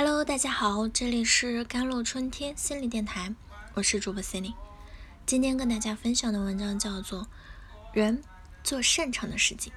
[0.00, 3.34] Hello，大家好，这里是甘露春天心理电台，
[3.74, 4.54] 我是主播 Cindy。
[5.26, 7.22] 今天跟大家分享的文章叫做
[7.92, 8.22] 《人
[8.62, 9.72] 做擅长的事情，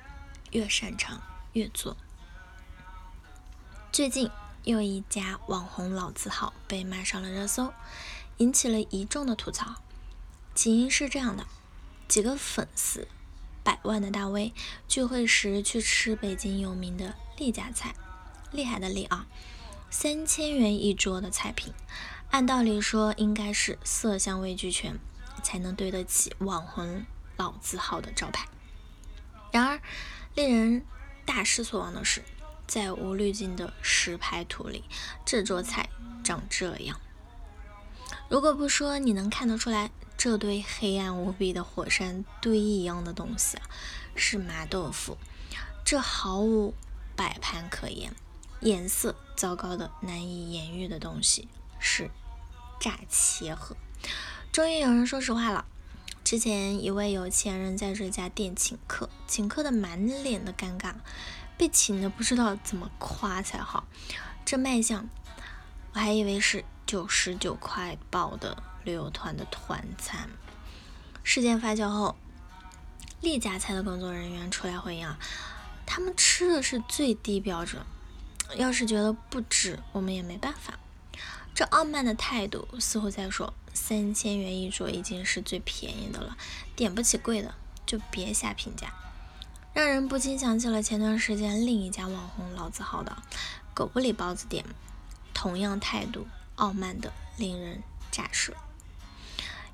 [0.52, 1.20] 越擅长
[1.54, 1.94] 越做》。
[3.92, 4.30] 最近
[4.64, 7.74] 又一家网红老字号被骂上了热搜，
[8.38, 9.74] 引起了一众的吐槽。
[10.54, 11.48] 起因是这样的：
[12.08, 13.08] 几个粉丝，
[13.64, 14.54] 百万的大 V
[14.88, 17.96] 聚会时去吃北京有名的厉家菜，
[18.52, 19.26] 厉害的厉啊！
[19.94, 21.74] 三千元一桌的菜品，
[22.30, 24.98] 按道理说应该是色香味俱全，
[25.44, 27.06] 才能对得起网红
[27.36, 28.48] 老字号的招牌。
[29.52, 29.82] 然而，
[30.34, 30.86] 令人
[31.26, 32.24] 大失所望的是，
[32.66, 34.86] 在无滤镜的实拍图里，
[35.26, 35.90] 这桌菜
[36.24, 36.98] 长这样。
[38.30, 43.64] 如果不说，你能看得出来，这堆黑暗无比的火山堆一样的东西啊，
[44.16, 45.18] 是麻豆腐，
[45.84, 46.74] 这毫无
[47.14, 48.16] 摆盘可言。
[48.62, 51.48] 颜色糟糕的难以言喻的东西
[51.80, 52.10] 是
[52.80, 53.76] 炸茄盒。
[54.52, 55.66] 终于有人说实话了。
[56.24, 60.94] 之前一位有钱人在这家店请客，请客的满脸的尴尬，
[61.58, 63.86] 被请的不知道怎么夸才好。
[64.46, 65.10] 这卖相，
[65.94, 70.30] 我还以为是九十九块包的旅游团的团餐。
[71.24, 72.16] 事件发酵后，
[73.20, 75.18] 丽家菜的工作人员出来回应啊，
[75.86, 77.82] 他们吃的是最低标准。
[78.56, 80.80] 要是觉得不值，我们也没办法。
[81.54, 86.38] 这傲慢的态度似乎在说，三千元一桌已经是最便宜的了，
[86.76, 87.54] 点不起贵的
[87.86, 88.94] 就别瞎评价，
[89.74, 93.22] 让人不禁想起了前段时间另一家网红老字号的
[93.74, 94.64] 狗不理包子店，
[95.34, 98.54] 同样态度傲慢的令人咋舌。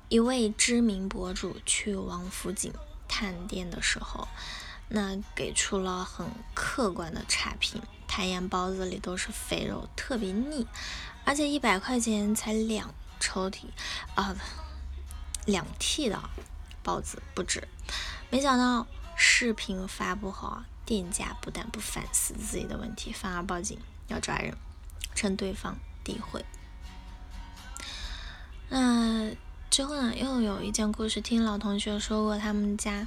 [0.08, 2.72] 一位知名博主去王府井
[3.06, 4.26] 探店的时候，
[4.88, 7.80] 那给出了很客观的差评。
[8.18, 10.66] 海盐包子里都是肥肉，特别腻，
[11.24, 13.66] 而且一百块钱才两抽屉
[14.16, 14.34] 啊，
[15.46, 16.20] 两屉的
[16.82, 17.68] 包子不止。
[18.28, 23.78] 没想到视频发布后，店家不但不反思自己的问题，反而报警
[24.08, 24.56] 要抓人，
[25.14, 26.44] 称对方诋毁。
[28.68, 29.30] 那
[29.70, 33.06] 之后呢，又有一件故事，听老同学说过他们家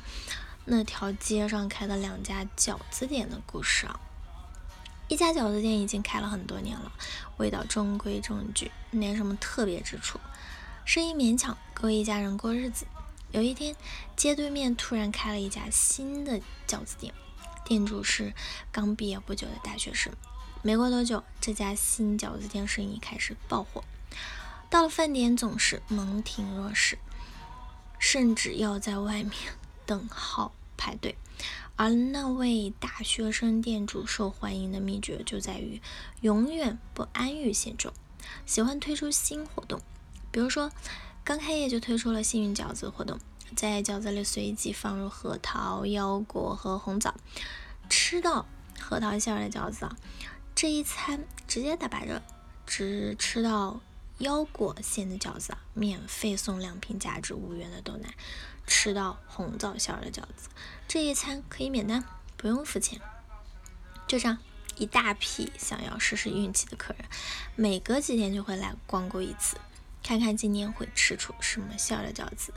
[0.63, 3.99] 那条街上开的两家饺子店的故事啊。
[5.11, 6.89] 一家饺子店已经开了很多年了，
[7.35, 10.21] 味道中规中矩，没什么特别之处，
[10.85, 12.85] 生意勉强够一家人过日子。
[13.31, 13.75] 有一天，
[14.15, 17.13] 街对面突然开了一家新的饺子店，
[17.65, 18.33] 店主是
[18.71, 20.13] 刚毕业不久的大学生。
[20.61, 23.83] 没过多久，这家新饺子店生意开始爆火，
[24.69, 26.97] 到了饭点总是门庭若市，
[27.99, 29.33] 甚至要在外面
[29.85, 31.15] 等号排队。
[31.75, 35.79] 而那位大学生店主受欢迎的秘诀就在于
[36.21, 37.93] 永远不安于现状，
[38.47, 39.79] 喜欢推出新活动。
[40.31, 40.71] 比如说，
[41.23, 43.19] 刚开业就推出了幸运饺子活动，
[43.55, 47.13] 在饺子里随机放入核桃、腰果和红枣，
[47.87, 48.47] 吃到
[48.79, 49.95] 核桃馅的饺子啊，
[50.55, 52.21] 这一餐直接打八折；
[52.65, 53.79] 只吃到
[54.21, 58.13] 腰果馅的饺子，免费送两瓶价值五元的豆奶。
[58.67, 60.47] 吃到红枣馅的饺子，
[60.87, 62.05] 这一餐可以免单，
[62.37, 63.01] 不用付钱。
[64.07, 64.37] 就这样，
[64.77, 67.05] 一大批想要试试运气的客人，
[67.55, 69.57] 每隔几天就会来光顾一次，
[70.03, 72.53] 看看今年会吃出什么馅的饺子。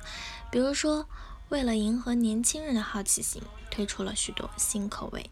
[0.53, 1.09] 比如说，
[1.49, 5.31] 为了迎合年轻人的好奇心，推出了许多新口味：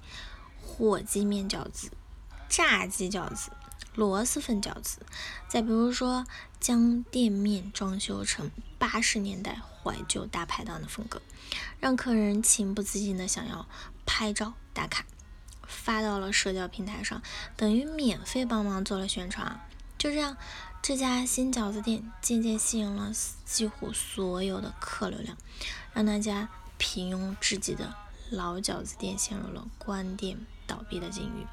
[0.63, 1.91] 火鸡面饺子、
[2.49, 3.53] 炸鸡饺子。
[3.95, 5.01] 螺蛳粉饺子，
[5.49, 6.25] 再比如说，
[6.59, 11.21] 将店面装修成八十年代怀旧大排档的风格，
[11.79, 13.67] 让客人情不自禁的想要
[14.07, 15.05] 拍照打卡，
[15.67, 17.21] 发到了社交平台上，
[17.57, 19.61] 等于免费帮忙做了宣传。
[19.99, 20.37] 就这样，
[20.83, 23.13] 这家新饺子店渐渐吸引了
[23.45, 25.37] 几乎所有的客流量，
[25.93, 26.49] 让那家
[26.79, 27.95] 平庸至极的
[28.31, 31.47] 老饺子店陷入了关店倒闭的境遇。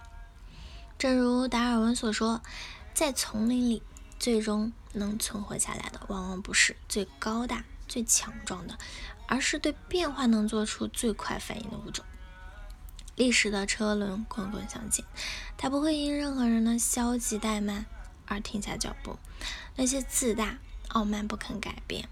[1.00, 2.42] 正如达尔文所说，
[2.94, 3.82] 在丛林里，
[4.20, 8.78] 最终能存活下来的，往往不是最高大、最强壮的，
[9.26, 12.04] 而是对变化能做出最快反应的物种。
[13.16, 15.06] 历史的车轮滚滚向前，
[15.58, 17.86] 它不会因任何人的消极怠慢
[18.26, 19.18] 而停下脚步。
[19.78, 20.58] 那些自大、
[20.90, 22.10] 傲慢、不肯改变、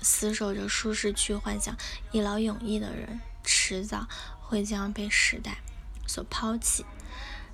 [0.00, 1.76] 死守着舒适区、幻想
[2.12, 4.06] 一劳永逸的人，迟早
[4.38, 5.58] 会将被时代
[6.06, 6.86] 所抛弃。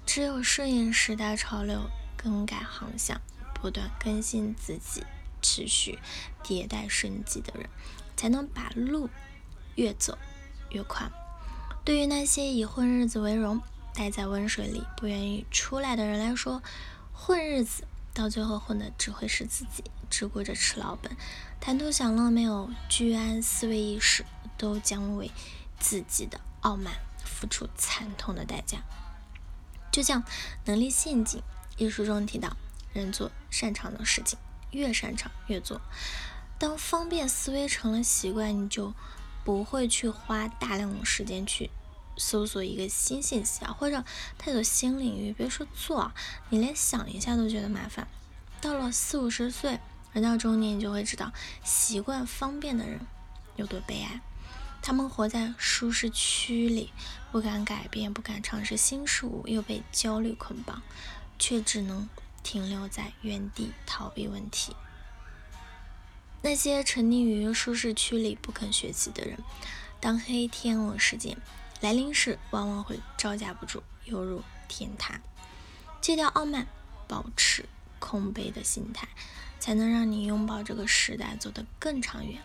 [0.05, 3.21] 只有顺应时代潮流，更改航向，
[3.55, 5.05] 不断更新自己，
[5.41, 5.99] 持续
[6.43, 7.69] 迭代升级的人，
[8.17, 9.09] 才能把路
[9.77, 10.19] 越走
[10.71, 11.11] 越宽。
[11.85, 13.61] 对于那些以混日子为荣、
[13.95, 16.63] 待在温水里不愿意出来的人来说，
[17.13, 21.17] 混日子到最后混的只会是自己，只顾着吃老本，
[21.61, 24.25] 贪图享乐，没有居安思危意识，
[24.59, 25.31] 都将为
[25.81, 26.93] 自己的傲慢
[27.25, 28.79] 付出惨痛的代价。
[29.93, 30.25] 就像
[30.65, 31.43] 能力陷阱
[31.77, 32.57] 一书中提到，
[32.93, 34.39] 人做擅长的事情，
[34.71, 35.81] 越擅长越做。
[36.59, 38.95] 当方便思维成了习惯，你就
[39.45, 41.71] 不会去花大量的时间去
[42.17, 44.03] 搜索一个新信息啊，或者
[44.39, 45.33] 探索新领域。
[45.33, 46.13] 别说做，
[46.49, 48.09] 你连想一下都觉得麻烦。
[48.61, 49.81] 到了四五十岁，
[50.13, 51.33] 人到中年，你就会知道，
[51.65, 53.01] 习惯方便的人
[53.57, 54.21] 有多悲哀。
[54.83, 56.93] 他们活在舒适区里，
[57.31, 60.83] 不敢改变，不敢尝试新事物，又被焦虑捆绑，
[61.39, 62.09] 却只能
[62.43, 64.75] 停留在原地逃避问题。
[66.43, 69.39] 那些沉溺于舒适区里不肯学习的人，
[70.01, 71.39] 当黑天鹅事件
[71.81, 75.21] 来临时，往往会招架不住，犹如天塌。
[76.01, 76.67] 戒掉傲慢，
[77.07, 77.67] 保持
[78.01, 79.07] 空杯的心态，
[79.61, 82.43] 才能让你拥抱这个时代，走得更长远。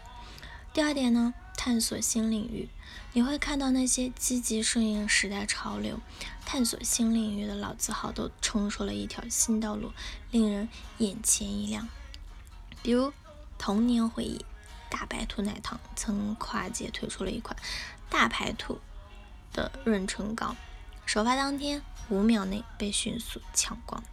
[0.77, 2.69] 第二点呢，探索新领域，
[3.13, 5.99] 你会看到那些积极顺应时代潮流、
[6.45, 9.91] 探索新领域的老字号，都冲出了一条新道路，
[10.29, 10.69] 令人
[10.99, 11.89] 眼前一亮。
[12.83, 13.11] 比如。
[13.57, 14.45] 童年回忆，
[14.87, 17.57] 大白兔奶糖曾跨界推出了一款
[18.07, 18.79] 大白兔
[19.53, 20.55] 的润唇膏，
[21.07, 24.03] 首发当天五秒内被迅速抢光。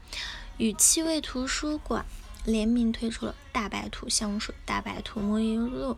[0.57, 2.07] 与气味图书馆
[2.45, 5.97] 联名推出了大白兔香水、大白兔沐浴露、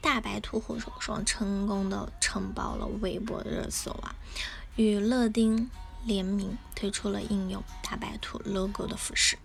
[0.00, 4.14] 大白兔护手霜，成功的承包了微博热搜啊！
[4.76, 5.70] 与乐丁
[6.04, 9.38] 联名推出了印有大白兔 logo 的服饰，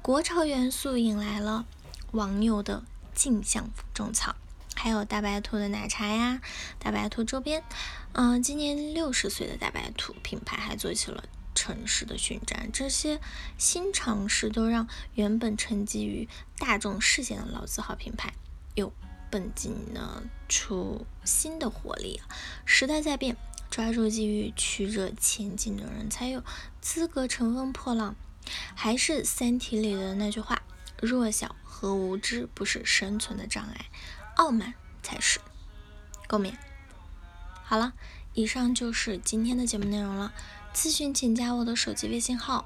[0.00, 1.66] 国潮元素引来了。
[2.12, 2.82] 网友的
[3.14, 4.34] 镜像种草，
[4.74, 6.40] 还有大白兔的奶茶呀，
[6.80, 7.62] 大白兔周边。
[8.14, 11.22] 嗯，今年六十岁的大白兔品牌还做起了
[11.60, 13.20] 城市的巡展，这些
[13.58, 16.26] 新尝试都让原本沉寂于
[16.56, 18.32] 大众视线的老字号品牌
[18.74, 18.90] 又
[19.30, 22.22] 迸进了出新的活力。
[22.64, 23.36] 时代在变，
[23.70, 26.42] 抓住机遇，曲折前进的人才有
[26.80, 28.16] 资格乘风破浪。
[28.74, 30.62] 还是《三体》里的那句话。
[31.02, 33.90] 弱小和无知不是生存的障碍，
[34.36, 34.72] 傲慢
[35.02, 35.40] 才是。
[36.26, 36.54] 共勉。
[37.62, 37.92] 好了，
[38.32, 40.32] 以上就是今天的节目内容了。
[40.74, 42.64] 咨询请加我的手机微信号：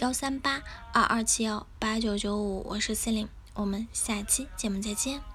[0.00, 0.62] 幺三八
[0.92, 5.33] 二二七幺八九九五，我是 C 琳，我们下期节目再见。